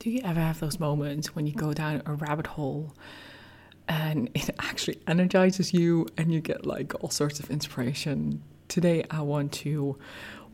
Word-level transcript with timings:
Do 0.00 0.08
you 0.08 0.22
ever 0.24 0.40
have 0.40 0.60
those 0.60 0.80
moments 0.80 1.36
when 1.36 1.46
you 1.46 1.52
go 1.52 1.74
down 1.74 2.00
a 2.06 2.14
rabbit 2.14 2.46
hole 2.46 2.94
and 3.86 4.30
it 4.34 4.48
actually 4.58 4.98
energizes 5.06 5.74
you 5.74 6.06
and 6.16 6.32
you 6.32 6.40
get 6.40 6.64
like 6.64 6.94
all 7.04 7.10
sorts 7.10 7.38
of 7.38 7.50
inspiration? 7.50 8.42
Today, 8.68 9.04
I 9.10 9.20
want 9.20 9.52
to 9.52 9.98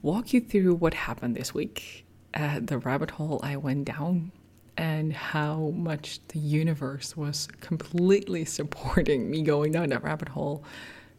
walk 0.02 0.32
you 0.32 0.40
through 0.40 0.74
what 0.74 0.94
happened 0.94 1.36
this 1.36 1.54
week 1.54 2.06
at 2.34 2.66
the 2.66 2.78
rabbit 2.78 3.12
hole 3.12 3.38
I 3.44 3.56
went 3.56 3.84
down 3.84 4.32
and 4.76 5.12
how 5.12 5.72
much 5.76 6.18
the 6.26 6.40
universe 6.40 7.16
was 7.16 7.46
completely 7.60 8.44
supporting 8.58 9.30
me 9.30 9.42
going 9.42 9.70
down 9.70 9.90
that 9.90 10.02
rabbit 10.02 10.30
hole 10.30 10.64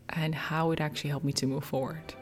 and 0.09 0.35
how 0.35 0.71
it 0.71 0.81
actually 0.81 1.11
helped 1.11 1.25
me 1.25 1.31
to 1.31 1.47
move 1.47 1.63
forward. 1.63 2.13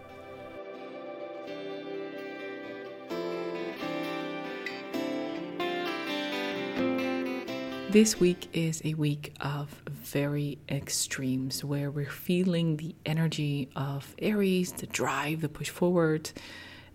This 7.95 8.20
week 8.20 8.49
is 8.52 8.81
a 8.84 8.94
week 8.95 9.34
of 9.40 9.81
very 9.88 10.58
extremes 10.67 11.63
where 11.63 11.90
we're 11.90 12.12
feeling 12.12 12.76
the 12.76 12.94
energy 13.05 13.70
of 13.73 14.13
Aries, 14.20 14.73
the 14.73 14.85
drive, 14.85 15.40
the 15.40 15.48
push 15.48 15.70
forward. 15.70 16.30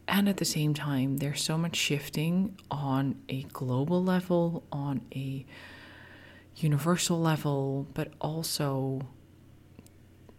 And 0.06 0.28
at 0.28 0.36
the 0.36 0.44
same 0.44 0.74
time, 0.74 1.16
there's 1.16 1.42
so 1.42 1.56
much 1.56 1.74
shifting 1.74 2.58
on 2.70 3.16
a 3.30 3.44
global 3.44 4.04
level, 4.04 4.62
on 4.70 5.00
a 5.14 5.46
universal 6.56 7.18
level, 7.18 7.86
but 7.94 8.12
also 8.20 9.00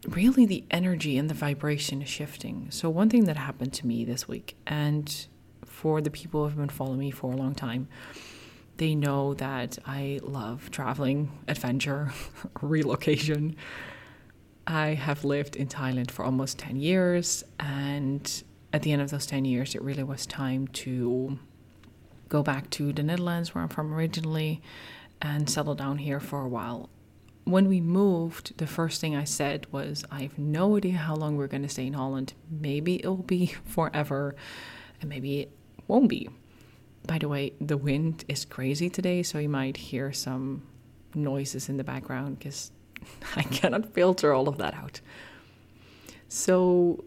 really 0.07 0.45
the 0.45 0.63
energy 0.69 1.17
and 1.17 1.27
the 1.27 1.33
vibration 1.33 2.03
is 2.03 2.09
shifting. 2.09 2.67
So, 2.69 2.87
one 2.87 3.09
thing 3.09 3.23
that 3.23 3.35
happened 3.35 3.73
to 3.73 3.87
me 3.87 4.05
this 4.05 4.27
week, 4.27 4.55
and 4.67 5.25
for 5.65 6.01
the 6.01 6.11
people 6.11 6.41
who 6.41 6.49
have 6.49 6.57
been 6.57 6.69
following 6.69 6.99
me 6.99 7.09
for 7.09 7.31
a 7.31 7.35
long 7.35 7.55
time, 7.55 7.87
they 8.81 8.95
know 8.95 9.35
that 9.35 9.77
I 9.85 10.19
love 10.23 10.71
traveling, 10.71 11.31
adventure, 11.47 12.11
relocation. 12.63 13.55
I 14.65 14.95
have 14.95 15.23
lived 15.23 15.55
in 15.55 15.67
Thailand 15.67 16.09
for 16.09 16.25
almost 16.25 16.57
10 16.57 16.77
years, 16.77 17.43
and 17.59 18.43
at 18.73 18.81
the 18.81 18.91
end 18.91 19.03
of 19.03 19.11
those 19.11 19.27
10 19.27 19.45
years, 19.45 19.75
it 19.75 19.83
really 19.83 20.01
was 20.01 20.25
time 20.25 20.67
to 20.69 21.37
go 22.27 22.41
back 22.41 22.71
to 22.71 22.91
the 22.91 23.03
Netherlands, 23.03 23.53
where 23.53 23.61
I'm 23.61 23.69
from 23.69 23.93
originally, 23.93 24.63
and 25.21 25.47
settle 25.47 25.75
down 25.75 25.99
here 25.99 26.19
for 26.19 26.41
a 26.41 26.47
while. 26.47 26.89
When 27.43 27.67
we 27.67 27.81
moved, 27.81 28.57
the 28.57 28.65
first 28.65 28.99
thing 28.99 29.15
I 29.15 29.25
said 29.25 29.67
was, 29.71 30.03
I 30.09 30.23
have 30.23 30.39
no 30.39 30.75
idea 30.77 30.97
how 30.97 31.13
long 31.13 31.37
we're 31.37 31.45
going 31.45 31.61
to 31.61 31.69
stay 31.69 31.85
in 31.85 31.93
Holland. 31.93 32.33
Maybe 32.49 32.95
it 32.95 33.05
will 33.05 33.17
be 33.17 33.45
forever, 33.63 34.35
and 34.99 35.07
maybe 35.07 35.41
it 35.41 35.51
won't 35.87 36.09
be 36.09 36.29
by 37.07 37.17
the 37.17 37.27
way, 37.27 37.53
the 37.59 37.77
wind 37.77 38.25
is 38.27 38.45
crazy 38.45 38.89
today, 38.89 39.23
so 39.23 39.39
you 39.39 39.49
might 39.49 39.77
hear 39.77 40.13
some 40.13 40.63
noises 41.15 41.69
in 41.69 41.77
the 41.77 41.83
background 41.83 42.39
because 42.39 42.71
I 43.35 43.43
cannot 43.43 43.93
filter 43.93 44.33
all 44.33 44.47
of 44.47 44.57
that 44.57 44.73
out. 44.73 45.01
So, 46.27 47.03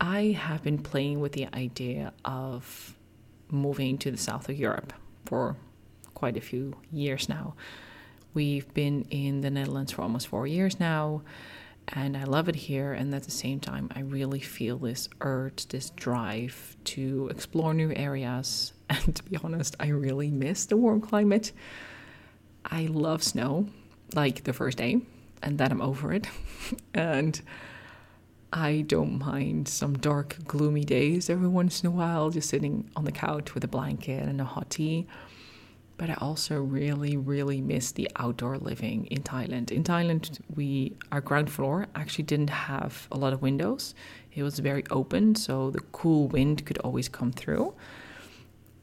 I 0.00 0.36
have 0.38 0.62
been 0.62 0.78
playing 0.78 1.20
with 1.20 1.32
the 1.32 1.48
idea 1.54 2.12
of 2.24 2.94
moving 3.48 3.96
to 3.98 4.10
the 4.10 4.18
south 4.18 4.48
of 4.48 4.56
Europe 4.58 4.92
for 5.24 5.56
quite 6.14 6.36
a 6.36 6.40
few 6.40 6.76
years 6.92 7.28
now. 7.28 7.54
We've 8.34 8.72
been 8.74 9.06
in 9.10 9.40
the 9.40 9.50
Netherlands 9.50 9.92
for 9.92 10.02
almost 10.02 10.26
four 10.26 10.46
years 10.46 10.78
now 10.78 11.22
and 11.88 12.16
I 12.16 12.24
love 12.24 12.48
it 12.48 12.56
here. 12.56 12.92
And 12.92 13.14
at 13.14 13.24
the 13.24 13.30
same 13.30 13.60
time, 13.60 13.90
I 13.94 14.00
really 14.00 14.40
feel 14.40 14.78
this 14.78 15.08
urge, 15.20 15.68
this 15.68 15.90
drive 15.90 16.76
to 16.84 17.28
explore 17.28 17.74
new 17.74 17.92
areas. 17.94 18.72
And 18.88 19.16
to 19.16 19.22
be 19.24 19.36
honest, 19.42 19.74
I 19.80 19.88
really 19.88 20.30
miss 20.30 20.66
the 20.66 20.76
warm 20.76 21.00
climate. 21.00 21.50
I 22.64 22.86
love 22.86 23.24
snow, 23.24 23.66
like 24.14 24.44
the 24.44 24.52
first 24.52 24.78
day, 24.78 25.00
and 25.42 25.58
then 25.58 25.72
I'm 25.72 25.82
over 25.82 26.12
it. 26.12 26.28
and 26.94 27.40
I 28.52 28.82
don't 28.86 29.18
mind 29.18 29.66
some 29.66 29.98
dark, 29.98 30.36
gloomy 30.46 30.84
days 30.84 31.28
every 31.28 31.48
once 31.48 31.82
in 31.82 31.88
a 31.88 31.90
while, 31.90 32.30
just 32.30 32.48
sitting 32.48 32.88
on 32.94 33.04
the 33.04 33.10
couch 33.10 33.54
with 33.54 33.64
a 33.64 33.68
blanket 33.68 34.22
and 34.22 34.40
a 34.40 34.44
hot 34.44 34.70
tea 34.70 35.08
but 35.98 36.10
I 36.10 36.14
also 36.14 36.60
really, 36.60 37.16
really 37.16 37.60
miss 37.60 37.92
the 37.92 38.10
outdoor 38.16 38.58
living 38.58 39.06
in 39.06 39.22
Thailand. 39.22 39.70
In 39.70 39.82
Thailand, 39.82 40.38
we 40.54 40.96
our 41.10 41.20
ground 41.20 41.50
floor 41.50 41.86
actually 41.94 42.24
didn't 42.24 42.50
have 42.50 43.08
a 43.10 43.16
lot 43.16 43.32
of 43.32 43.42
windows. 43.42 43.94
It 44.34 44.42
was 44.42 44.58
very 44.58 44.84
open, 44.90 45.34
so 45.34 45.70
the 45.70 45.80
cool 45.80 46.28
wind 46.28 46.66
could 46.66 46.78
always 46.78 47.08
come 47.08 47.32
through. 47.32 47.74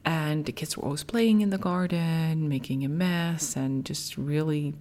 And 0.04 0.44
the 0.44 0.52
kids 0.52 0.76
were 0.76 0.84
always 0.84 1.04
playing 1.04 1.40
in 1.40 1.50
the 1.50 1.58
garden, 1.58 2.48
making 2.48 2.84
a 2.84 2.88
mess, 2.88 3.56
and 3.56 3.84
just 3.84 4.18
really 4.18 4.74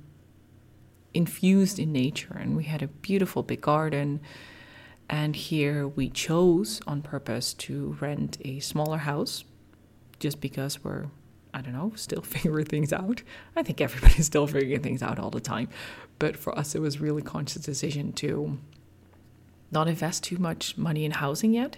infused 1.14 1.80
in 1.80 1.92
nature. 1.92 2.36
And 2.38 2.58
we 2.58 2.64
had 2.64 2.82
a 2.82 2.88
beautiful 2.88 3.44
big 3.44 3.62
garden. 3.62 4.20
And 5.10 5.36
here 5.36 5.88
we 5.88 6.10
chose 6.10 6.82
on 6.88 7.04
purpose 7.04 7.54
to 7.54 7.96
rent 8.02 8.38
a 8.44 8.60
smaller 8.60 8.98
house 8.98 9.44
just 10.20 10.42
because 10.42 10.84
we're 10.84 11.08
I 11.54 11.62
don't 11.62 11.74
know, 11.74 11.92
still 11.96 12.22
figuring 12.24 12.66
things 12.66 12.92
out. 12.92 13.24
I 13.56 13.64
think 13.64 13.82
everybody's 13.82 14.26
still 14.26 14.48
figuring 14.48 14.82
things 14.82 15.04
out 15.04 15.20
all 15.20 15.30
the 15.30 15.42
time. 15.42 15.70
But 16.20 16.38
for 16.38 16.58
us, 16.58 16.76
it 16.76 16.82
was 16.82 17.00
really 17.00 17.22
conscious 17.22 17.62
decision 17.62 18.14
to 18.14 18.58
not 19.72 19.88
invest 19.88 20.24
too 20.24 20.38
much 20.38 20.78
money 20.78 21.04
in 21.06 21.12
housing 21.12 21.54
yet 21.54 21.78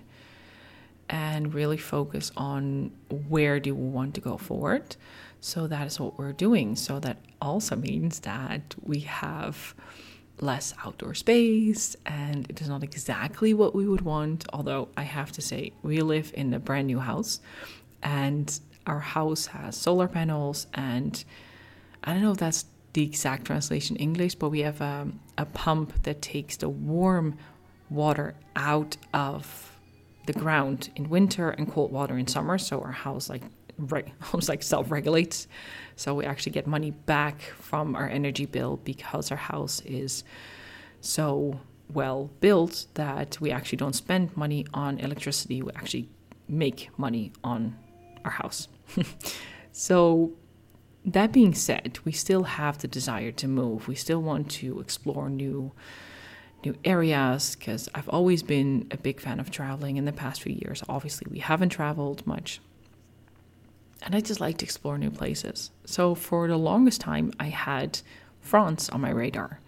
and 1.09 1.53
really 1.53 1.77
focus 1.77 2.31
on 2.35 2.91
where 3.27 3.59
do 3.59 3.73
we 3.75 3.87
want 3.87 4.15
to 4.15 4.21
go 4.21 4.37
forward. 4.37 4.95
So 5.39 5.67
that 5.67 5.85
is 5.87 5.99
what 5.99 6.17
we're 6.17 6.33
doing. 6.33 6.75
So 6.75 6.99
that 6.99 7.17
also 7.41 7.75
means 7.75 8.19
that 8.21 8.75
we 8.81 9.01
have 9.01 9.75
less 10.41 10.73
outdoor 10.83 11.13
space 11.13 11.95
and 12.05 12.49
it 12.49 12.61
is 12.61 12.67
not 12.67 12.83
exactly 12.83 13.53
what 13.53 13.75
we 13.75 13.87
would 13.87 14.01
want. 14.01 14.45
Although 14.51 14.89
I 14.97 15.03
have 15.03 15.31
to 15.33 15.41
say, 15.41 15.71
we 15.83 16.01
live 16.01 16.31
in 16.35 16.53
a 16.53 16.59
brand 16.59 16.87
new 16.87 16.99
house 16.99 17.39
and 18.03 18.59
our 18.87 18.99
house 18.99 19.47
has 19.47 19.75
solar 19.75 20.07
panels 20.07 20.67
and 20.73 21.23
I 22.03 22.13
don't 22.13 22.21
know 22.21 22.31
if 22.31 22.37
that's 22.37 22.65
the 22.93 23.03
exact 23.03 23.45
translation 23.45 23.95
in 23.97 24.01
English, 24.01 24.35
but 24.35 24.49
we 24.49 24.61
have 24.61 24.79
a, 24.79 25.07
a 25.37 25.45
pump 25.45 26.03
that 26.03 26.21
takes 26.21 26.57
the 26.57 26.69
warm 26.69 27.37
water 27.89 28.35
out 28.55 28.95
of 29.13 29.79
the 30.27 30.33
ground 30.33 30.89
in 30.95 31.09
winter 31.09 31.49
and 31.49 31.71
cold 31.71 31.91
water 31.91 32.17
in 32.17 32.27
summer. 32.27 32.57
So 32.57 32.81
our 32.81 32.91
house 32.91 33.29
like 33.29 33.41
right 33.77 34.07
almost 34.33 34.49
like 34.49 34.63
self-regulates. 34.63 35.47
So 35.95 36.13
we 36.13 36.25
actually 36.25 36.53
get 36.53 36.67
money 36.67 36.91
back 36.91 37.41
from 37.41 37.95
our 37.95 38.07
energy 38.07 38.45
bill 38.45 38.77
because 38.83 39.31
our 39.31 39.37
house 39.37 39.81
is 39.81 40.23
so 41.01 41.59
well 41.93 42.31
built 42.39 42.85
that 42.95 43.39
we 43.41 43.51
actually 43.51 43.77
don't 43.77 43.93
spend 43.93 44.35
money 44.37 44.65
on 44.73 44.99
electricity. 44.99 45.61
We 45.61 45.71
actually 45.75 46.09
make 46.47 46.89
money 46.97 47.31
on 47.43 47.77
our 48.23 48.31
house. 48.31 48.67
So, 49.71 50.33
that 51.05 51.31
being 51.31 51.53
said, 51.53 51.99
we 52.03 52.11
still 52.11 52.43
have 52.43 52.79
the 52.79 52.87
desire 52.87 53.31
to 53.33 53.47
move. 53.47 53.87
We 53.87 53.95
still 53.95 54.21
want 54.21 54.49
to 54.51 54.79
explore 54.79 55.29
new 55.29 55.71
new 56.65 56.75
areas 56.83 57.55
because 57.55 57.87
I've 57.93 58.09
always 58.09 58.41
been 58.41 58.87
a 58.89 58.97
big 58.97 59.21
fan 59.21 59.39
of 59.39 59.51
traveling 59.51 59.97
in 59.97 60.05
the 60.05 60.11
past 60.11 60.41
few 60.41 60.53
years. 60.53 60.83
Obviously, 60.89 61.27
we 61.29 61.37
haven't 61.37 61.69
traveled 61.69 62.25
much. 62.25 62.59
And 64.01 64.15
I 64.15 64.19
just 64.19 64.39
like 64.39 64.57
to 64.57 64.65
explore 64.65 64.97
new 64.97 65.11
places. 65.11 65.69
So, 65.85 66.15
for 66.15 66.47
the 66.47 66.57
longest 66.57 67.01
time, 67.01 67.31
I 67.39 67.45
had 67.45 67.99
France 68.41 68.89
on 68.89 69.01
my 69.01 69.11
radar. 69.11 69.59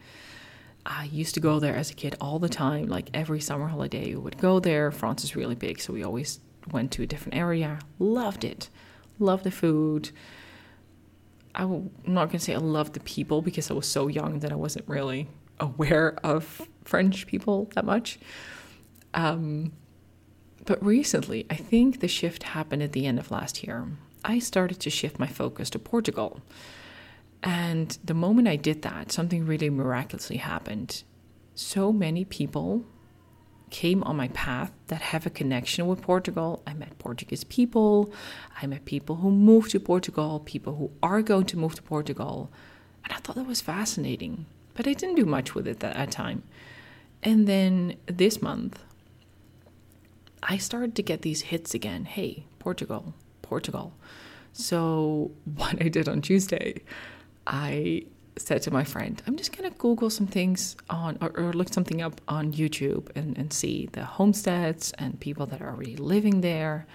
I 0.85 1.05
used 1.05 1.33
to 1.35 1.39
go 1.39 1.59
there 1.59 1.75
as 1.75 1.91
a 1.91 1.93
kid 1.93 2.15
all 2.21 2.39
the 2.39 2.49
time, 2.49 2.87
like 2.87 3.09
every 3.13 3.41
summer 3.41 3.67
holiday, 3.67 4.09
we 4.09 4.15
would 4.15 4.37
go 4.37 4.59
there. 4.59 4.89
France 4.89 5.23
is 5.23 5.35
really 5.35 5.55
big, 5.55 5.79
so 5.79 5.93
we 5.93 6.03
always 6.03 6.39
went 6.71 6.91
to 6.93 7.03
a 7.03 7.07
different 7.07 7.35
area. 7.35 7.79
Loved 7.99 8.43
it 8.43 8.69
love 9.19 9.43
the 9.43 9.51
food. 9.51 10.11
I'm 11.55 11.89
not 12.05 12.25
going 12.25 12.39
to 12.39 12.39
say 12.39 12.53
I 12.53 12.57
love 12.57 12.93
the 12.93 12.99
people 12.99 13.41
because 13.41 13.71
I 13.71 13.73
was 13.73 13.87
so 13.87 14.07
young 14.07 14.39
that 14.39 14.51
I 14.51 14.55
wasn't 14.55 14.87
really 14.87 15.27
aware 15.59 16.19
of 16.23 16.67
French 16.83 17.25
people 17.27 17.69
that 17.73 17.83
much. 17.85 18.19
Um, 19.13 19.71
but 20.65 20.83
recently, 20.85 21.45
I 21.49 21.55
think 21.55 21.99
the 21.99 22.07
shift 22.07 22.43
happened 22.43 22.83
at 22.83 22.91
the 22.91 23.05
end 23.05 23.19
of 23.19 23.31
last 23.31 23.63
year. 23.63 23.87
I 24.23 24.39
started 24.39 24.79
to 24.81 24.89
shift 24.89 25.17
my 25.17 25.27
focus 25.27 25.69
to 25.71 25.79
Portugal. 25.79 26.41
And 27.41 27.97
the 28.03 28.13
moment 28.13 28.47
I 28.47 28.55
did 28.55 28.81
that, 28.81 29.11
something 29.11 29.45
really 29.45 29.69
miraculously 29.69 30.37
happened. 30.37 31.03
So 31.55 31.93
many 31.93 32.25
people 32.25 32.85
came 33.69 34.03
on 34.03 34.15
my 34.15 34.29
path 34.29 34.71
that 34.87 35.01
have 35.01 35.25
a 35.25 35.29
connection 35.29 35.87
with 35.87 36.01
Portugal. 36.01 36.63
I 36.65 36.73
met 36.73 36.97
Portuguese 36.99 37.43
people. 37.43 38.11
I 38.61 38.67
met 38.67 38.85
people 38.85 39.17
who 39.17 39.31
moved 39.31 39.71
to 39.71 39.79
Portugal, 39.79 40.41
people 40.45 40.75
who 40.75 40.91
are 41.03 41.21
going 41.21 41.45
to 41.47 41.57
move 41.57 41.75
to 41.75 41.81
Portugal. 41.81 42.49
And 43.03 43.13
I 43.13 43.17
thought 43.17 43.35
that 43.35 43.47
was 43.47 43.61
fascinating. 43.61 44.45
But 44.73 44.87
I 44.87 44.93
didn't 44.93 45.15
do 45.15 45.25
much 45.25 45.55
with 45.55 45.67
it 45.67 45.83
at 45.83 45.95
that 45.95 46.11
time. 46.11 46.43
And 47.23 47.47
then 47.47 47.97
this 48.05 48.41
month, 48.41 48.83
I 50.43 50.57
started 50.57 50.95
to 50.95 51.03
get 51.03 51.23
these 51.23 51.41
hits 51.43 51.73
again. 51.73 52.05
Hey, 52.05 52.45
Portugal, 52.59 53.13
Portugal. 53.41 53.93
So, 54.53 55.31
what 55.55 55.81
I 55.83 55.89
did 55.89 56.07
on 56.07 56.21
Tuesday, 56.21 56.81
I 57.45 58.03
said 58.41 58.61
to 58.63 58.71
my 58.71 58.83
friend, 58.83 59.21
I'm 59.27 59.35
just 59.35 59.55
going 59.55 59.69
to 59.69 59.77
Google 59.77 60.09
some 60.09 60.27
things 60.27 60.75
on, 60.89 61.17
or, 61.21 61.31
or, 61.37 61.53
look 61.53 61.73
something 61.73 62.01
up 62.01 62.21
on 62.27 62.53
YouTube 62.53 63.09
and, 63.15 63.37
and 63.37 63.51
see 63.51 63.89
the 63.91 64.05
homesteads 64.05 64.93
and 64.97 65.19
people 65.19 65.45
that 65.47 65.61
are 65.61 65.69
already 65.69 65.95
living 65.95 66.41
there. 66.41 66.87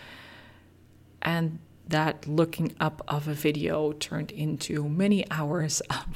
And 1.23 1.59
that 1.89 2.27
looking 2.27 2.75
up 2.81 3.03
of 3.09 3.29
a 3.29 3.35
video 3.35 3.93
turned 3.93 4.31
into 4.31 4.89
many 4.89 5.31
hours 5.31 5.81
of 5.91 6.07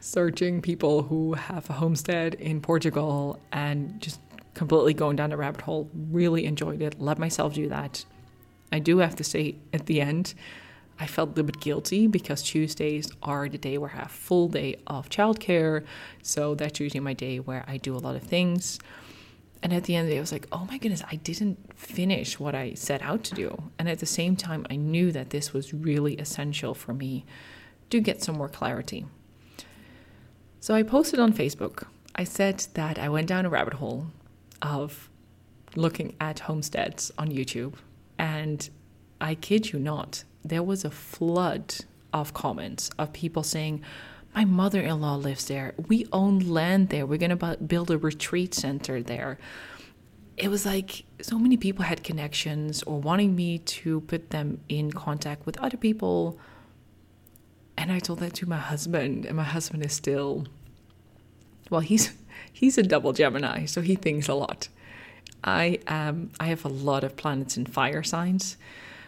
searching 0.00 0.62
people 0.62 1.02
who 1.02 1.34
have 1.34 1.68
a 1.70 1.74
homestead 1.74 2.34
in 2.34 2.60
Portugal 2.60 3.40
and 3.52 4.00
just 4.00 4.20
completely 4.54 4.94
going 4.94 5.16
down 5.16 5.32
a 5.32 5.36
rabbit 5.36 5.60
hole. 5.60 5.88
Really 6.10 6.46
enjoyed 6.46 6.82
it. 6.82 7.00
Let 7.00 7.18
myself 7.18 7.54
do 7.54 7.68
that. 7.68 8.04
I 8.72 8.78
do 8.78 8.98
have 8.98 9.16
to 9.16 9.24
say 9.24 9.56
at 9.72 9.86
the 9.86 10.00
end, 10.00 10.34
I 10.98 11.06
felt 11.06 11.28
a 11.28 11.32
little 11.32 11.44
bit 11.44 11.60
guilty 11.60 12.06
because 12.06 12.42
Tuesdays 12.42 13.10
are 13.22 13.48
the 13.48 13.58
day 13.58 13.76
where 13.78 13.90
I 13.90 13.96
have 13.96 14.10
full 14.10 14.48
day 14.48 14.76
of 14.86 15.08
childcare. 15.10 15.84
So 16.22 16.54
that's 16.54 16.80
usually 16.80 17.00
my 17.00 17.12
day 17.12 17.38
where 17.38 17.64
I 17.66 17.76
do 17.76 17.94
a 17.94 17.98
lot 17.98 18.16
of 18.16 18.22
things. 18.22 18.78
And 19.62 19.72
at 19.72 19.84
the 19.84 19.96
end 19.96 20.04
of 20.04 20.08
the 20.08 20.14
day, 20.14 20.18
I 20.18 20.20
was 20.20 20.32
like, 20.32 20.46
oh 20.52 20.66
my 20.66 20.78
goodness, 20.78 21.02
I 21.10 21.16
didn't 21.16 21.58
finish 21.74 22.38
what 22.38 22.54
I 22.54 22.74
set 22.74 23.02
out 23.02 23.24
to 23.24 23.34
do. 23.34 23.62
And 23.78 23.88
at 23.88 23.98
the 23.98 24.06
same 24.06 24.36
time, 24.36 24.66
I 24.70 24.76
knew 24.76 25.12
that 25.12 25.30
this 25.30 25.52
was 25.52 25.74
really 25.74 26.14
essential 26.14 26.74
for 26.74 26.94
me 26.94 27.24
to 27.90 28.00
get 28.00 28.22
some 28.22 28.36
more 28.36 28.48
clarity. 28.48 29.06
So 30.60 30.74
I 30.74 30.82
posted 30.82 31.20
on 31.20 31.32
Facebook. 31.32 31.84
I 32.14 32.24
said 32.24 32.66
that 32.74 32.98
I 32.98 33.08
went 33.08 33.28
down 33.28 33.44
a 33.44 33.48
rabbit 33.50 33.74
hole 33.74 34.06
of 34.62 35.10
looking 35.74 36.14
at 36.20 36.40
homesteads 36.40 37.12
on 37.18 37.28
YouTube. 37.28 37.74
And 38.18 38.68
I 39.20 39.34
kid 39.34 39.72
you 39.72 39.78
not, 39.78 40.24
there 40.48 40.62
was 40.62 40.84
a 40.84 40.90
flood 40.90 41.74
of 42.12 42.34
comments 42.34 42.90
of 42.98 43.12
people 43.12 43.42
saying, 43.42 43.82
My 44.34 44.44
mother 44.44 44.80
in 44.80 45.00
law 45.00 45.16
lives 45.16 45.46
there. 45.46 45.74
We 45.88 46.06
own 46.12 46.40
land 46.40 46.88
there. 46.88 47.06
We're 47.06 47.18
going 47.18 47.36
to 47.36 47.56
build 47.56 47.90
a 47.90 47.98
retreat 47.98 48.54
center 48.54 49.02
there. 49.02 49.38
It 50.36 50.48
was 50.48 50.66
like 50.66 51.04
so 51.22 51.38
many 51.38 51.56
people 51.56 51.84
had 51.84 52.04
connections 52.04 52.82
or 52.82 53.00
wanting 53.00 53.34
me 53.34 53.58
to 53.58 54.00
put 54.02 54.30
them 54.30 54.60
in 54.68 54.92
contact 54.92 55.46
with 55.46 55.58
other 55.58 55.76
people. 55.78 56.38
And 57.78 57.90
I 57.90 57.98
told 57.98 58.20
that 58.20 58.34
to 58.34 58.48
my 58.48 58.58
husband, 58.58 59.24
and 59.26 59.36
my 59.36 59.44
husband 59.44 59.84
is 59.84 59.92
still, 59.92 60.46
well, 61.70 61.80
he's 61.80 62.12
he's 62.52 62.78
a 62.78 62.82
double 62.82 63.12
Gemini, 63.12 63.64
so 63.64 63.80
he 63.80 63.94
thinks 63.96 64.28
a 64.28 64.34
lot. 64.34 64.68
I 65.44 65.78
um 65.86 66.30
I 66.40 66.46
have 66.46 66.64
a 66.64 66.68
lot 66.68 67.04
of 67.04 67.16
planets 67.16 67.56
in 67.56 67.66
fire 67.66 68.02
signs 68.02 68.56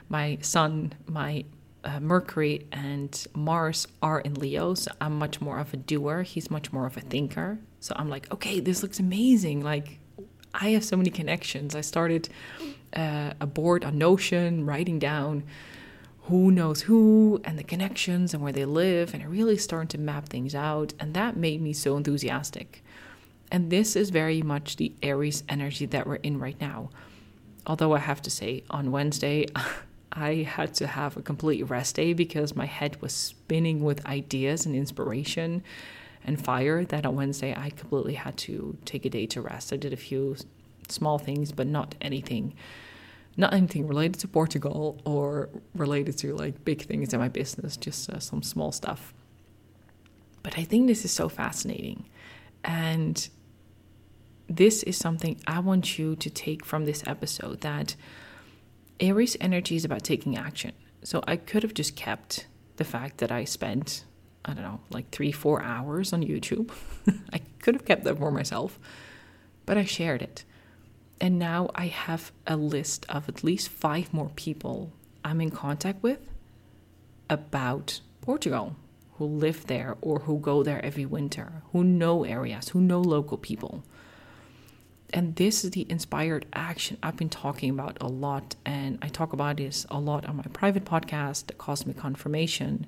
my 0.09 0.39
sun, 0.41 0.95
my 1.07 1.45
uh, 1.85 2.01
Mercury, 2.01 2.67
and 2.73 3.27
Mars 3.35 3.87
are 4.03 4.21
in 4.21 4.35
Leo. 4.35 4.75
So 4.75 4.91
I'm 5.01 5.19
much 5.19 5.41
more 5.41 5.59
of 5.59 5.73
a 5.73 5.77
doer. 5.77 6.23
He's 6.23 6.51
much 6.51 6.73
more 6.73 6.87
of 6.87 6.97
a 6.97 7.01
thinker. 7.01 7.59
So 7.81 7.95
I'm 7.97 8.09
like, 8.09 8.33
okay, 8.33 8.61
this 8.61 8.83
looks 8.83 8.99
amazing. 8.99 9.63
Like, 9.63 9.99
I 10.55 10.71
have 10.71 10.85
so 10.85 10.97
many 10.97 11.11
connections. 11.11 11.75
I 11.75 11.83
started 11.83 12.29
uh, 12.95 13.33
a 13.41 13.47
board 13.47 13.85
on 13.85 13.99
Notion, 13.99 14.67
writing 14.67 14.99
down 14.99 15.45
who 16.23 16.51
knows 16.51 16.83
who 16.83 17.41
and 17.45 17.59
the 17.59 17.65
connections 17.65 18.35
and 18.35 18.43
where 18.43 18.53
they 18.53 18.67
live. 18.67 19.15
And 19.15 19.23
I 19.23 19.27
really 19.27 19.57
started 19.57 19.89
to 19.91 19.99
map 19.99 20.29
things 20.29 20.55
out. 20.55 20.93
And 21.01 21.15
that 21.15 21.37
made 21.37 21.63
me 21.63 21.73
so 21.73 21.97
enthusiastic. 21.97 22.85
And 23.51 23.71
this 23.71 23.97
is 23.97 24.11
very 24.11 24.43
much 24.43 24.77
the 24.77 24.93
Aries 25.03 25.43
energy 25.49 25.87
that 25.87 26.07
we're 26.07 26.17
in 26.17 26.39
right 26.39 26.61
now. 26.61 26.91
Although 27.67 27.95
I 27.95 27.99
have 28.01 28.21
to 28.23 28.31
say, 28.31 28.63
on 28.69 28.91
Wednesday, 28.91 29.47
I 30.13 30.49
had 30.49 30.75
to 30.75 30.87
have 30.87 31.17
a 31.17 31.23
complete 31.23 31.63
rest 31.69 31.97
day 31.97 32.13
because 32.13 32.57
my 32.57 32.67
head 32.67 33.01
was 33.03 33.13
spinning 33.13 33.83
with 33.83 34.05
ideas 34.07 34.67
and 34.67 34.75
inspiration 34.75 35.63
and 36.25 36.43
fire 36.43 36.85
that 36.85 37.07
on 37.07 37.17
Wednesday 37.17 37.55
I 37.57 37.71
completely 37.71 38.15
had 38.15 38.37
to 38.39 38.77
take 38.85 39.05
a 39.05 39.11
day 39.11 39.27
to 39.27 39.41
rest. 39.41 39.73
I 39.73 39.77
did 39.77 39.93
a 39.93 39.97
few 39.97 40.37
small 40.89 41.19
things, 41.19 41.53
but 41.53 41.67
not 41.67 41.95
anything 42.01 42.55
not 43.39 43.55
anything 43.55 43.87
related 43.87 44.19
to 44.21 44.27
Portugal 44.27 45.01
or 45.05 45.49
related 45.73 46.19
to 46.19 46.35
like 46.35 46.65
big 46.65 46.83
things 46.83 47.15
in 47.15 47.21
my 47.21 47.29
business, 47.29 47.77
just 47.77 48.11
uh, 48.11 48.19
some 48.19 48.43
small 48.43 48.73
stuff. 48.73 49.15
But 50.43 50.59
I 50.59 50.65
think 50.65 50.89
this 50.89 51.05
is 51.05 51.13
so 51.13 51.29
fascinating. 51.29 52.07
And 52.65 53.29
this 54.49 54.83
is 54.83 54.97
something 54.97 55.41
I 55.47 55.61
want 55.61 56.01
you 56.01 56.17
to 56.17 56.29
take 56.29 56.65
from 56.65 56.85
this 56.85 57.05
episode 57.07 57.61
that 57.61 57.95
Aries 59.00 59.37
energy 59.41 59.77
is 59.77 59.85
about 59.85 60.03
taking 60.03 60.37
action. 60.37 60.73
So 61.03 61.23
I 61.27 61.37
could 61.37 61.62
have 61.62 61.75
just 61.75 61.97
kept 61.97 62.47
the 62.77 62.85
fact 62.85 63.19
that 63.19 63.31
I 63.31 63.45
spent, 63.45 64.05
I 64.45 64.55
don't 64.55 64.65
know, 64.65 64.81
like 64.91 65.11
three, 65.11 65.33
four 65.33 65.62
hours 65.62 66.12
on 66.12 66.23
YouTube. 66.23 66.71
I 67.33 67.41
could 67.61 67.75
have 67.75 67.85
kept 67.85 68.05
that 68.05 68.19
for 68.19 68.31
myself, 68.31 68.79
but 69.67 69.77
I 69.77 69.85
shared 69.85 70.23
it. 70.23 70.45
And 71.21 71.39
now 71.39 71.71
I 71.75 71.87
have 71.87 72.33
a 72.47 72.56
list 72.56 73.06
of 73.09 73.29
at 73.29 73.45
least 73.45 73.69
five 73.69 74.12
more 74.12 74.31
people 74.37 74.93
I'm 75.25 75.41
in 75.41 75.50
contact 75.50 76.03
with 76.03 76.21
about 77.29 78.00
Portugal 78.21 78.77
who 79.15 79.27
live 79.27 79.67
there 79.67 79.97
or 80.00 80.21
who 80.21 80.39
go 80.39 80.62
there 80.62 80.85
every 80.85 81.05
winter, 81.05 81.62
who 81.73 81.83
know 81.83 82.25
areas, 82.25 82.69
who 82.69 82.81
know 82.81 83.00
local 83.00 83.37
people 83.37 83.83
and 85.13 85.37
this 85.37 85.65
is 85.65 85.71
the 85.71 85.87
inspired 85.91 86.47
action 86.53 86.99
I've 87.03 87.17
been 87.17 87.31
talking 87.31 87.71
about 87.71 87.97
a 88.01 88.07
lot, 88.07 88.57
and 88.67 88.99
I 89.01 89.09
talk 89.09 89.33
about 89.33 89.57
this 89.57 89.87
a 89.91 89.99
lot 89.99 90.27
on 90.27 90.37
my 90.37 90.45
private 90.53 90.85
podcast, 90.85 91.47
the 91.47 91.55
Cosmic 91.55 91.97
Confirmation, 91.97 92.87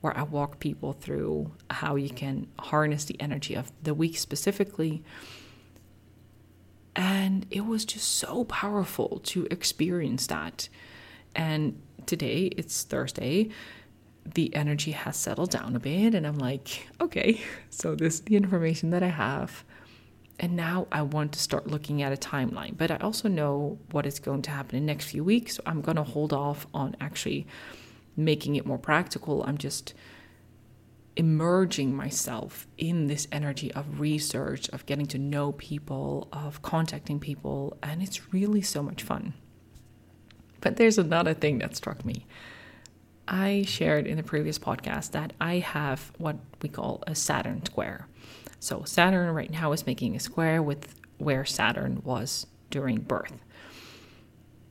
where 0.00 0.16
I 0.16 0.22
walk 0.22 0.58
people 0.58 0.92
through 0.92 1.52
how 1.70 1.94
you 1.94 2.10
can 2.10 2.48
harness 2.58 3.04
the 3.04 3.20
energy 3.20 3.54
of 3.54 3.70
the 3.82 3.94
week 3.94 4.18
specifically. 4.18 5.04
And 6.96 7.46
it 7.50 7.64
was 7.64 7.84
just 7.84 8.08
so 8.16 8.44
powerful 8.44 9.20
to 9.24 9.46
experience 9.50 10.26
that. 10.26 10.68
And 11.36 11.80
today, 12.06 12.46
it's 12.56 12.82
Thursday, 12.82 13.50
the 14.34 14.54
energy 14.54 14.90
has 14.90 15.16
settled 15.16 15.50
down 15.50 15.76
a 15.76 15.80
bit, 15.80 16.14
and 16.14 16.26
I'm 16.26 16.38
like, 16.38 16.88
okay, 17.00 17.40
so 17.70 17.94
this 17.94 18.14
is 18.14 18.20
the 18.22 18.34
information 18.34 18.90
that 18.90 19.04
I 19.04 19.08
have 19.08 19.64
and 20.42 20.56
now 20.56 20.88
I 20.90 21.02
want 21.02 21.32
to 21.32 21.38
start 21.38 21.68
looking 21.68 22.02
at 22.02 22.12
a 22.12 22.16
timeline. 22.16 22.76
But 22.76 22.90
I 22.90 22.96
also 22.96 23.28
know 23.28 23.78
what 23.92 24.06
is 24.06 24.18
going 24.18 24.42
to 24.42 24.50
happen 24.50 24.76
in 24.76 24.84
the 24.84 24.92
next 24.92 25.06
few 25.06 25.22
weeks. 25.22 25.54
So 25.54 25.62
I'm 25.64 25.80
going 25.80 25.96
to 25.96 26.02
hold 26.02 26.32
off 26.32 26.66
on 26.74 26.96
actually 27.00 27.46
making 28.16 28.56
it 28.56 28.66
more 28.66 28.76
practical. 28.76 29.44
I'm 29.44 29.56
just 29.56 29.94
emerging 31.14 31.94
myself 31.94 32.66
in 32.76 33.06
this 33.06 33.28
energy 33.30 33.72
of 33.72 34.00
research, 34.00 34.68
of 34.70 34.84
getting 34.84 35.06
to 35.06 35.18
know 35.18 35.52
people, 35.52 36.26
of 36.32 36.60
contacting 36.60 37.20
people. 37.20 37.78
And 37.80 38.02
it's 38.02 38.32
really 38.32 38.62
so 38.62 38.82
much 38.82 39.04
fun. 39.04 39.34
But 40.60 40.76
there's 40.76 40.98
another 40.98 41.34
thing 41.34 41.58
that 41.58 41.76
struck 41.76 42.04
me. 42.04 42.26
I 43.28 43.62
shared 43.68 44.08
in 44.08 44.16
the 44.16 44.24
previous 44.24 44.58
podcast 44.58 45.12
that 45.12 45.34
I 45.40 45.58
have 45.58 46.10
what 46.18 46.36
we 46.60 46.68
call 46.68 47.04
a 47.06 47.14
Saturn 47.14 47.64
square. 47.64 48.08
So 48.62 48.84
Saturn 48.84 49.34
right 49.34 49.50
now 49.50 49.72
is 49.72 49.88
making 49.88 50.14
a 50.14 50.20
square 50.20 50.62
with 50.62 50.94
where 51.18 51.44
Saturn 51.44 52.00
was 52.04 52.46
during 52.70 53.00
birth. 53.00 53.42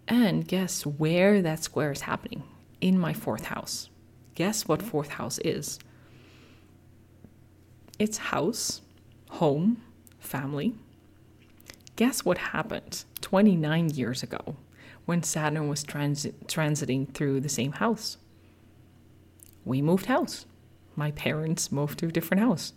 And 0.07 0.47
guess 0.47 0.85
where 0.85 1.41
that 1.41 1.61
square 1.61 1.91
is 1.91 1.99
happening? 1.99 2.43
In 2.79 2.97
my 2.97 3.11
fourth 3.11 3.47
house. 3.47 3.89
Guess 4.33 4.65
what 4.65 4.81
fourth 4.81 5.09
house 5.09 5.39
is? 5.39 5.77
It's 7.99 8.17
house, 8.17 8.79
home, 9.29 9.81
family. 10.19 10.73
Guess 11.97 12.23
what 12.23 12.37
happened 12.37 13.03
29 13.19 13.89
years 13.89 14.23
ago 14.23 14.55
when 15.03 15.21
Saturn 15.21 15.67
was 15.67 15.83
transit- 15.83 16.47
transiting 16.47 17.13
through 17.13 17.41
the 17.41 17.49
same 17.49 17.73
house? 17.73 18.15
We 19.65 19.81
moved 19.81 20.05
house. 20.05 20.45
My 20.95 21.11
parents 21.11 21.73
moved 21.73 21.99
to 21.99 22.07
a 22.07 22.11
different 22.11 22.41
house 22.41 22.71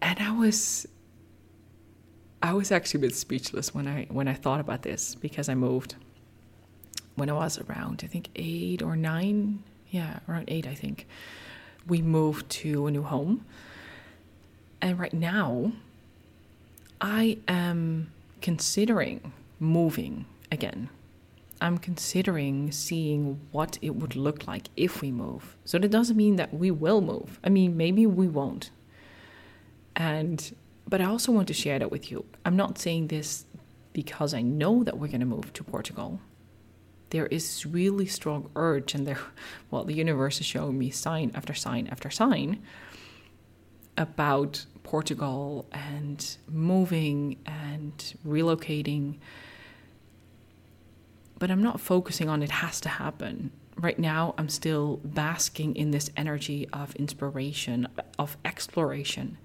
and 0.00 0.18
I 0.18 0.32
was 0.32 0.86
I 2.42 2.52
was 2.52 2.70
actually 2.70 2.98
a 2.98 3.02
bit 3.02 3.14
speechless 3.14 3.74
when 3.74 3.86
I 3.86 4.06
when 4.10 4.28
I 4.28 4.34
thought 4.34 4.60
about 4.60 4.82
this 4.82 5.14
because 5.14 5.48
I 5.48 5.54
moved 5.54 5.96
when 7.14 7.30
I 7.30 7.32
was 7.32 7.58
around 7.58 8.02
I 8.04 8.06
think 8.06 8.28
8 8.36 8.82
or 8.82 8.96
9 8.96 9.62
yeah 9.90 10.20
around 10.28 10.44
8 10.48 10.66
I 10.66 10.74
think 10.74 11.06
we 11.86 12.02
moved 12.02 12.48
to 12.50 12.86
a 12.86 12.90
new 12.90 13.02
home 13.02 13.44
and 14.80 14.98
right 14.98 15.14
now 15.14 15.72
I 17.00 17.38
am 17.48 18.12
considering 18.40 19.32
moving 19.58 20.26
again 20.52 20.90
I'm 21.60 21.78
considering 21.78 22.70
seeing 22.70 23.40
what 23.50 23.78
it 23.80 23.96
would 23.96 24.14
look 24.14 24.46
like 24.46 24.68
if 24.76 25.00
we 25.00 25.10
move. 25.10 25.56
So 25.64 25.78
that 25.78 25.90
doesn't 25.90 26.16
mean 26.16 26.36
that 26.36 26.52
we 26.52 26.70
will 26.70 27.00
move. 27.00 27.40
I 27.42 27.48
mean, 27.48 27.76
maybe 27.76 28.06
we 28.06 28.28
won't. 28.28 28.70
And 29.96 30.54
but 30.88 31.00
I 31.00 31.06
also 31.06 31.32
want 31.32 31.48
to 31.48 31.54
share 31.54 31.78
that 31.80 31.90
with 31.90 32.10
you. 32.10 32.24
I'm 32.44 32.56
not 32.56 32.78
saying 32.78 33.08
this 33.08 33.44
because 33.92 34.34
I 34.34 34.42
know 34.42 34.84
that 34.84 34.98
we're 34.98 35.08
going 35.08 35.20
to 35.20 35.26
move 35.26 35.52
to 35.54 35.64
Portugal. 35.64 36.20
there 37.10 37.26
is 37.26 37.64
really 37.66 38.06
strong 38.06 38.50
urge 38.56 38.94
and 38.94 39.06
there 39.06 39.18
well 39.70 39.84
the 39.84 39.94
universe 39.94 40.40
is 40.40 40.46
showing 40.46 40.78
me 40.78 40.90
sign 40.90 41.30
after 41.34 41.54
sign 41.54 41.86
after 41.88 42.10
sign 42.10 42.62
about 43.96 44.64
Portugal 44.82 45.66
and 45.72 46.36
moving 46.48 47.36
and 47.46 48.14
relocating 48.26 49.16
but 51.38 51.50
I'm 51.50 51.62
not 51.62 51.80
focusing 51.80 52.28
on 52.28 52.42
it 52.42 52.50
has 52.50 52.80
to 52.80 52.88
happen. 52.88 53.50
Right 53.78 53.98
now, 53.98 54.34
I'm 54.38 54.48
still 54.48 55.00
basking 55.04 55.76
in 55.76 55.90
this 55.90 56.08
energy 56.16 56.66
of 56.72 56.96
inspiration, 56.96 57.88
of 58.18 58.38
exploration. 58.42 59.36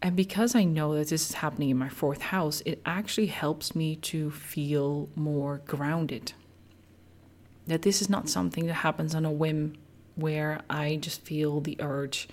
And 0.00 0.14
because 0.14 0.54
I 0.54 0.64
know 0.64 0.94
that 0.94 1.08
this 1.08 1.30
is 1.30 1.34
happening 1.34 1.70
in 1.70 1.76
my 1.76 1.88
fourth 1.88 2.22
house, 2.22 2.62
it 2.64 2.80
actually 2.86 3.26
helps 3.26 3.74
me 3.74 3.96
to 3.96 4.30
feel 4.30 5.08
more 5.16 5.60
grounded. 5.66 6.32
That 7.66 7.82
this 7.82 8.00
is 8.00 8.08
not 8.08 8.28
something 8.28 8.66
that 8.66 8.74
happens 8.74 9.14
on 9.14 9.24
a 9.24 9.32
whim 9.32 9.74
where 10.14 10.62
I 10.70 10.96
just 10.96 11.22
feel 11.22 11.60
the 11.60 11.76
urge, 11.80 12.28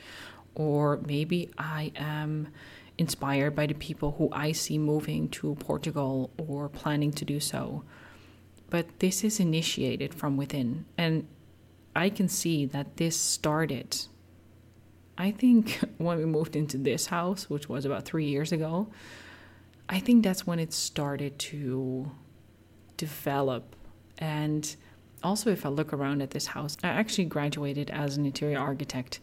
or 0.53 0.99
maybe 1.05 1.49
I 1.57 1.91
am 1.95 2.49
inspired 2.97 3.55
by 3.55 3.65
the 3.65 3.73
people 3.73 4.15
who 4.17 4.29
I 4.31 4.51
see 4.51 4.77
moving 4.77 5.27
to 5.29 5.55
Portugal 5.55 6.29
or 6.37 6.69
planning 6.69 7.11
to 7.13 7.25
do 7.25 7.39
so. 7.39 7.83
But 8.69 8.99
this 8.99 9.23
is 9.23 9.39
initiated 9.39 10.13
from 10.13 10.37
within. 10.37 10.85
And 10.97 11.27
I 11.95 12.09
can 12.09 12.29
see 12.29 12.65
that 12.67 12.97
this 12.97 13.19
started, 13.19 14.05
I 15.17 15.31
think, 15.31 15.79
when 15.97 16.17
we 16.17 16.25
moved 16.25 16.55
into 16.55 16.77
this 16.77 17.07
house, 17.07 17.49
which 17.49 17.69
was 17.69 17.85
about 17.85 18.05
three 18.05 18.25
years 18.25 18.51
ago. 18.51 18.87
I 19.87 19.99
think 19.99 20.23
that's 20.23 20.47
when 20.47 20.57
it 20.57 20.73
started 20.73 21.37
to 21.37 22.11
develop. 22.97 23.75
And 24.17 24.75
also, 25.21 25.51
if 25.51 25.65
I 25.65 25.69
look 25.69 25.93
around 25.93 26.21
at 26.21 26.31
this 26.31 26.47
house, 26.47 26.75
I 26.83 26.87
actually 26.87 27.25
graduated 27.25 27.91
as 27.91 28.17
an 28.17 28.25
interior 28.25 28.57
architect. 28.57 29.19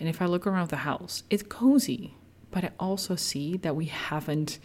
And 0.00 0.08
if 0.08 0.22
I 0.22 0.26
look 0.26 0.46
around 0.46 0.70
the 0.70 0.76
house, 0.76 1.22
it's 1.28 1.42
cozy 1.42 2.14
but 2.50 2.64
I 2.64 2.70
also 2.80 3.16
see 3.16 3.56
that 3.58 3.76
we 3.76 3.84
haven't 3.84 4.58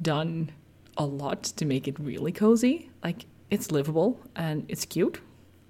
done 0.00 0.52
a 0.96 1.04
lot 1.04 1.42
to 1.42 1.64
make 1.64 1.88
it 1.88 1.98
really 1.98 2.30
cozy. 2.30 2.90
Like 3.02 3.26
it's 3.50 3.72
livable 3.72 4.20
and 4.36 4.64
it's 4.68 4.84
cute 4.84 5.20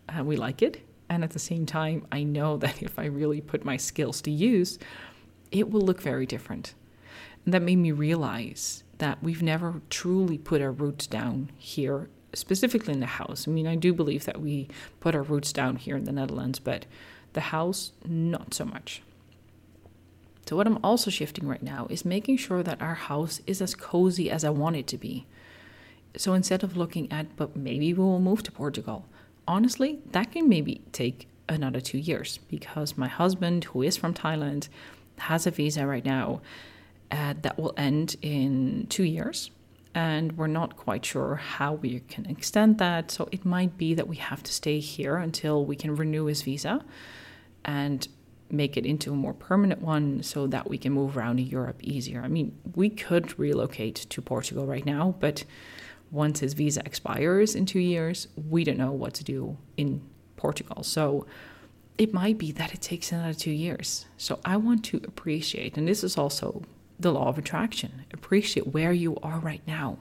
and 0.09 0.27
we 0.27 0.37
like 0.37 0.61
it. 0.61 0.87
And 1.09 1.25
at 1.25 1.31
the 1.31 1.39
same 1.39 1.67
time, 1.67 2.07
I 2.13 2.23
know 2.23 2.57
that 2.59 2.83
if 2.83 2.99
I 2.99 3.07
really 3.07 3.41
put 3.41 3.65
my 3.65 3.77
skills 3.77 4.21
to 4.23 4.31
use, 4.31 4.79
it 5.51 5.71
will 5.71 5.81
look 5.81 6.01
very 6.01 6.27
different. 6.27 6.75
And 7.45 7.55
that 7.55 7.63
made 7.63 7.77
me 7.77 7.93
realize 7.93 8.85
that 8.99 9.23
we've 9.23 9.43
never 9.43 9.81
truly 9.91 10.39
put 10.39 10.61
our 10.61 10.73
roots 10.73 11.07
down 11.07 11.51
here, 11.57 12.11
specifically 12.35 12.93
in 12.93 13.01
the 13.01 13.07
house. 13.07 13.47
I 13.47 13.51
mean, 13.51 13.67
I 13.67 13.77
do 13.77 13.95
believe 13.95 14.25
that 14.25 14.41
we 14.41 14.69
put 15.01 15.15
our 15.15 15.23
roots 15.23 15.53
down 15.53 15.77
here 15.77 15.97
in 15.97 16.05
the 16.05 16.13
Netherlands, 16.13 16.59
but 16.59 16.85
the 17.33 17.41
house, 17.41 17.93
not 18.05 18.55
so 18.55 18.65
much. 18.65 19.03
So, 20.47 20.57
what 20.57 20.67
I'm 20.67 20.79
also 20.83 21.11
shifting 21.11 21.47
right 21.47 21.63
now 21.63 21.87
is 21.91 22.05
making 22.05 22.39
sure 22.39 22.63
that 22.63 22.81
our 22.81 22.95
house 22.95 23.43
is 23.47 23.61
as 23.61 23.75
cozy 23.75 24.31
as 24.31 24.45
I 24.45 24.51
want 24.51 24.77
it 24.77 24.87
to 24.89 24.99
be. 24.99 25.27
So, 26.17 26.33
instead 26.33 26.65
of 26.65 26.77
looking 26.77 27.13
at, 27.13 27.37
but 27.37 27.55
maybe 27.55 27.93
we 27.93 28.03
will 28.03 28.19
move 28.19 28.43
to 28.45 28.53
Portugal, 28.53 29.05
honestly, 29.49 29.99
that 30.13 30.31
can 30.31 30.49
maybe 30.49 30.83
take 30.93 31.27
another 31.49 31.81
two 31.81 31.99
years 31.99 32.39
because 32.49 32.97
my 32.97 33.09
husband, 33.09 33.65
who 33.65 33.83
is 33.83 33.97
from 33.97 34.15
Thailand, 34.15 34.69
has 35.17 35.47
a 35.47 35.51
visa 35.51 35.87
right 35.87 36.05
now 36.05 36.41
uh, 37.11 37.35
that 37.43 37.59
will 37.59 37.75
end 37.77 38.17
in 38.23 38.87
two 38.89 39.05
years. 39.05 39.51
And 39.95 40.37
we're 40.37 40.47
not 40.47 40.77
quite 40.77 41.05
sure 41.05 41.37
how 41.37 41.73
we 41.73 42.01
can 42.01 42.27
extend 42.27 42.79
that. 42.79 43.11
So 43.11 43.29
it 43.33 43.45
might 43.45 43.77
be 43.77 43.95
that 43.95 44.07
we 44.07 44.17
have 44.17 44.43
to 44.45 44.53
stay 44.53 44.79
here 44.79 45.17
until 45.17 45.65
we 45.65 45.75
can 45.75 45.97
renew 45.97 46.27
his 46.27 46.43
visa. 46.43 46.85
And 47.65 48.07
make 48.51 48.77
it 48.77 48.87
into 48.87 49.13
a 49.13 49.17
more 49.17 49.35
permanent 49.35 49.83
one 49.83 50.23
so 50.23 50.47
that 50.47 50.69
we 50.69 50.79
can 50.79 50.93
move 50.93 51.17
around 51.17 51.39
in 51.39 51.47
Europe 51.47 51.83
easier. 51.83 52.23
I 52.23 52.29
mean, 52.29 52.57
we 52.75 52.89
could 52.89 53.39
relocate 53.39 53.97
to 54.09 54.23
Portugal 54.23 54.67
right 54.67 54.87
now, 54.87 55.15
but 55.21 55.45
once 56.11 56.41
his 56.41 56.55
visa 56.55 56.81
expires 56.85 57.55
in 57.55 57.67
two 57.67 57.81
years, 57.81 58.29
we 58.49 58.65
don't 58.65 58.79
know 58.79 58.93
what 58.93 59.15
to 59.15 59.25
do 59.25 59.57
in 59.77 60.01
Portugal. 60.37 60.83
So 60.83 61.27
it 61.99 62.15
might 62.15 62.39
be 62.39 62.53
that 62.53 62.73
it 62.73 62.81
takes 62.81 63.13
another 63.13 63.35
two 63.35 63.51
years. 63.51 64.07
So 64.17 64.41
I 64.45 64.57
want 64.57 64.85
to 64.87 64.99
appreciate, 65.05 65.77
and 65.77 65.87
this 65.87 66.05
is 66.05 66.17
also 66.17 66.63
the 66.99 67.13
law 67.13 67.29
of 67.29 67.39
attraction, 67.39 68.05
appreciate 68.13 68.69
where 68.69 68.93
you 68.93 69.17
are 69.23 69.39
right 69.39 69.63
now. 69.67 69.99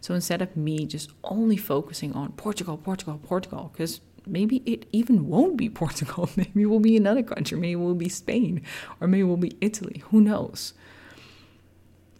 So 0.00 0.14
instead 0.14 0.42
of 0.42 0.56
me 0.56 0.86
just 0.86 1.10
only 1.22 1.56
focusing 1.56 2.12
on 2.12 2.32
Portugal, 2.32 2.76
Portugal, 2.76 3.20
Portugal, 3.22 3.70
because 3.72 4.00
maybe 4.26 4.62
it 4.66 4.86
even 4.92 5.28
won't 5.28 5.56
be 5.56 5.68
Portugal. 5.84 6.28
Maybe 6.36 6.62
it 6.62 6.66
will 6.66 6.80
be 6.80 6.96
another 6.96 7.22
country. 7.22 7.58
Maybe 7.58 7.72
it 7.72 7.76
will 7.76 7.94
be 7.94 8.08
Spain 8.08 8.62
or 9.00 9.06
maybe 9.06 9.20
it 9.20 9.24
will 9.24 9.36
be 9.36 9.56
Italy. 9.60 10.02
Who 10.10 10.20
knows? 10.20 10.74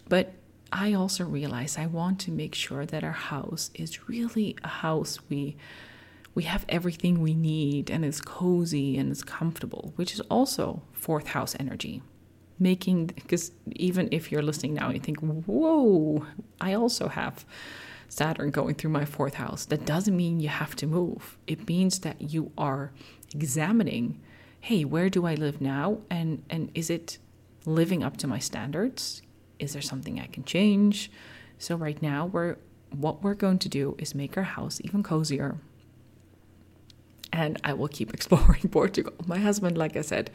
But 0.09 0.35
I 0.76 0.93
also 0.93 1.25
realize 1.25 1.78
I 1.78 1.87
want 1.87 2.19
to 2.23 2.33
make 2.33 2.52
sure 2.52 2.85
that 2.85 3.04
our 3.04 3.12
house 3.12 3.71
is 3.75 4.09
really 4.09 4.57
a 4.64 4.69
house 4.69 5.21
we 5.31 5.57
we 6.35 6.43
have 6.43 6.66
everything 6.69 7.21
we 7.21 7.33
need 7.33 7.93
and 7.93 8.04
it's 8.04 8.21
cozy 8.21 8.99
and 8.99 9.12
it's 9.12 9.23
comfortable, 9.23 9.93
which 9.95 10.12
is 10.12 10.21
also 10.23 10.83
fourth 10.93 11.28
house 11.28 11.54
energy. 11.61 12.02
Making 12.59 13.07
because 13.07 13.52
even 13.71 14.09
if 14.11 14.33
you're 14.33 14.43
listening 14.43 14.75
now 14.75 14.90
you 14.90 14.99
think, 14.99 15.21
whoa, 15.21 16.26
I 16.61 16.75
also 16.75 17.07
have 17.07 17.45
Saturn 18.09 18.50
going 18.50 18.75
through 18.75 18.90
my 18.90 19.04
fourth 19.04 19.35
house, 19.35 19.64
that 19.66 19.87
doesn't 19.87 20.16
mean 20.16 20.40
you 20.40 20.49
have 20.49 20.75
to 20.76 20.88
move. 20.88 21.38
It 21.47 21.69
means 21.69 22.00
that 22.00 22.21
you 22.21 22.50
are 22.59 22.90
examining, 23.33 24.21
hey, 24.61 24.85
where 24.85 25.09
do 25.09 25.25
I 25.25 25.35
live 25.35 25.61
now? 25.61 25.99
And 26.11 26.43
and 26.50 26.73
is 26.75 26.90
it 26.90 27.19
living 27.64 28.02
up 28.02 28.16
to 28.19 28.26
my 28.26 28.40
standards? 28.40 29.23
Is 29.64 29.73
there 29.73 29.83
something 29.83 30.21
I 30.21 30.26
can 30.26 30.44
change? 30.44 31.11
So 31.59 31.76
right 31.76 32.00
now 32.00 32.26
we're 32.26 32.56
what 32.90 33.23
we're 33.23 33.35
going 33.35 33.59
to 33.59 33.68
do 33.68 33.97
is 33.99 34.14
make 34.14 34.37
our 34.37 34.44
house 34.44 34.80
even 34.85 35.02
cozier. 35.02 35.56
And 37.33 37.59
I 37.64 37.73
will 37.73 37.88
keep 37.88 38.14
exploring 38.14 38.68
Portugal. 38.71 39.14
My 39.26 39.38
husband, 39.38 39.76
like 39.76 39.97
I 39.97 40.02
said, 40.02 40.30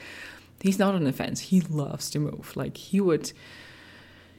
he's 0.61 0.79
not 0.79 0.95
on 0.95 1.05
the 1.05 1.13
fence. 1.13 1.39
He 1.39 1.61
loves 1.61 2.09
to 2.09 2.19
move. 2.19 2.53
Like 2.55 2.75
he 2.75 2.99
would 2.99 3.31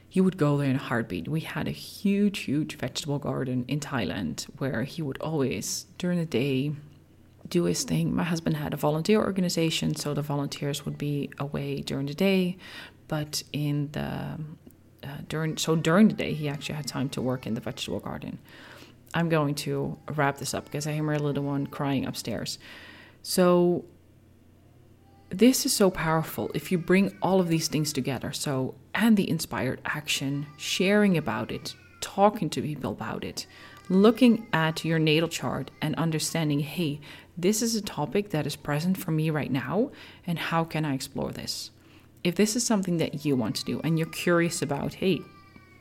he 0.07 0.19
would 0.19 0.37
go 0.37 0.57
there 0.57 0.69
in 0.69 0.75
a 0.75 0.79
heartbeat. 0.79 1.29
We 1.29 1.39
had 1.39 1.69
a 1.69 1.71
huge, 1.71 2.39
huge 2.39 2.75
vegetable 2.75 3.17
garden 3.17 3.63
in 3.69 3.79
Thailand 3.79 4.43
where 4.57 4.83
he 4.83 5.01
would 5.01 5.17
always, 5.21 5.85
during 5.97 6.19
the 6.19 6.25
day, 6.25 6.73
do 7.47 7.63
his 7.63 7.85
thing. 7.85 8.13
My 8.13 8.25
husband 8.25 8.57
had 8.57 8.73
a 8.73 8.77
volunteer 8.77 9.21
organization, 9.21 9.95
so 9.95 10.13
the 10.13 10.21
volunteers 10.21 10.83
would 10.83 10.97
be 10.97 11.29
away 11.39 11.79
during 11.79 12.07
the 12.07 12.13
day, 12.13 12.57
but 13.07 13.41
in 13.53 13.89
the 13.93 14.37
uh, 15.03 15.07
during 15.27 15.57
so 15.57 15.75
during 15.75 16.07
the 16.07 16.13
day 16.13 16.33
he 16.33 16.47
actually 16.47 16.75
had 16.75 16.87
time 16.87 17.09
to 17.09 17.21
work 17.21 17.45
in 17.47 17.53
the 17.53 17.61
vegetable 17.61 17.99
garden. 17.99 18.39
I'm 19.13 19.29
going 19.29 19.55
to 19.55 19.97
wrap 20.15 20.37
this 20.37 20.53
up 20.53 20.65
because 20.65 20.87
I 20.87 20.93
hear 20.93 21.03
my 21.03 21.17
little 21.17 21.43
one 21.43 21.67
crying 21.67 22.05
upstairs. 22.05 22.59
So 23.23 23.83
this 25.29 25.65
is 25.65 25.73
so 25.73 25.89
powerful 25.89 26.51
if 26.53 26.71
you 26.71 26.77
bring 26.77 27.17
all 27.21 27.39
of 27.39 27.47
these 27.47 27.67
things 27.67 27.93
together. 27.93 28.31
So, 28.31 28.75
and 28.93 29.15
the 29.15 29.29
inspired 29.29 29.81
action, 29.85 30.47
sharing 30.57 31.17
about 31.17 31.51
it, 31.51 31.75
talking 32.01 32.49
to 32.51 32.61
people 32.61 32.91
about 32.91 33.23
it, 33.23 33.47
looking 33.89 34.47
at 34.51 34.83
your 34.83 34.99
natal 34.99 35.29
chart 35.29 35.71
and 35.81 35.95
understanding, 35.95 36.59
hey, 36.59 36.99
this 37.37 37.61
is 37.61 37.75
a 37.75 37.81
topic 37.81 38.29
that 38.31 38.45
is 38.45 38.55
present 38.55 38.97
for 38.97 39.11
me 39.11 39.29
right 39.29 39.51
now, 39.51 39.91
and 40.27 40.37
how 40.37 40.63
can 40.63 40.85
I 40.85 40.93
explore 40.93 41.31
this? 41.31 41.71
If 42.23 42.35
this 42.35 42.55
is 42.55 42.65
something 42.65 42.97
that 42.97 43.25
you 43.25 43.35
want 43.35 43.55
to 43.57 43.65
do 43.65 43.81
and 43.83 43.97
you're 43.97 44.07
curious 44.07 44.61
about, 44.61 44.93
hey, 44.93 45.21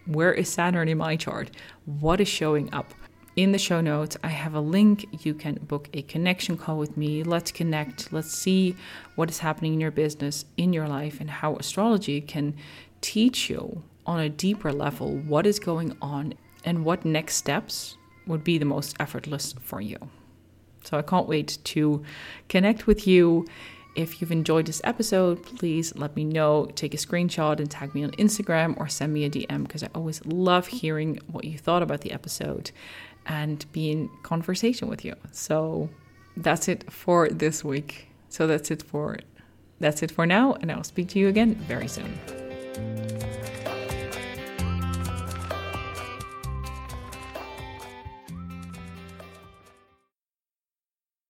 where 0.07 0.33
is 0.33 0.49
Saturn 0.49 0.89
in 0.89 0.99
my 0.99 1.17
chart? 1.17 1.51
What 1.85 2.21
is 2.21 2.29
showing 2.29 2.73
up? 2.73 2.95
In 3.37 3.53
the 3.53 3.59
show 3.59 3.81
notes, 3.81 4.17
I 4.25 4.29
have 4.29 4.55
a 4.55 4.61
link. 4.61 5.07
You 5.25 5.35
can 5.35 5.55
book 5.57 5.89
a 5.93 6.03
connection 6.03 6.57
call 6.57 6.79
with 6.79 6.97
me. 6.97 7.23
Let's 7.23 7.53
connect. 7.53 8.13
Let's 8.13 8.33
see 8.33 8.75
what 9.15 9.31
is 9.31 9.39
happening 9.39 9.75
in 9.75 9.81
your 9.81 9.91
business, 9.91 10.47
in 10.57 10.73
your 10.73 10.89
life, 10.89 11.21
and 11.21 11.31
how 11.31 11.57
astrology 11.57 12.21
can 12.21 12.57
teach 13.01 13.49
you 13.49 13.83
on 14.05 14.21
a 14.21 14.29
deeper 14.29 14.73
level 14.73 15.17
what 15.19 15.47
is 15.47 15.61
going 15.61 15.97
on 16.03 16.35
and 16.65 16.85
what 16.85 17.05
next 17.05 17.37
steps 17.37 17.97
would 18.27 18.43
be 18.43 18.59
the 18.59 18.65
most 18.65 18.97
effortless 18.99 19.55
for 19.61 19.81
you. 19.81 19.97
So 20.85 20.99
I 20.99 21.03
can't 21.03 21.29
wait 21.29 21.59
to 21.65 22.03
connect 22.49 22.87
with 22.87 23.07
you. 23.07 23.47
If 23.97 24.21
you've 24.21 24.33
enjoyed 24.33 24.67
this 24.67 24.81
episode, 24.85 25.43
please 25.43 25.95
let 25.97 26.15
me 26.15 26.25
know. 26.25 26.67
Take 26.75 26.95
a 26.95 26.97
screenshot 26.97 27.59
and 27.59 27.71
tag 27.71 27.95
me 27.95 28.05
on 28.05 28.11
Instagram 28.13 28.79
or 28.79 28.89
send 28.89 29.13
me 29.13 29.25
a 29.25 29.31
DM 29.31 29.65
because 29.65 29.83
I 29.83 29.89
always 29.95 30.25
love 30.25 30.67
hearing 30.69 31.19
what 31.27 31.45
you 31.45 31.59
thought 31.59 31.83
about 31.83 32.03
the 32.03 32.13
episode 32.13 32.71
and 33.27 33.65
be 33.73 33.91
in 33.91 34.09
conversation 34.23 34.89
with 34.89 35.05
you. 35.05 35.15
So 35.33 35.91
that's 36.37 36.69
it 36.69 36.91
for 36.91 37.29
this 37.29 37.65
week. 37.65 38.09
So 38.29 38.47
that's 38.47 38.71
it 38.71 38.83
for 38.83 39.19
that's 39.81 40.03
it 40.03 40.11
for 40.11 40.27
now, 40.27 40.55
and 40.61 40.71
I'll 40.71 40.85
speak 40.85 41.09
to 41.11 41.19
you 41.19 41.29
again 41.29 41.55
very 41.55 41.89
soon. 41.89 42.19